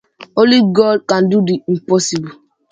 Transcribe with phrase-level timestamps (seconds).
[0.35, 2.31] Only God can do the impossible.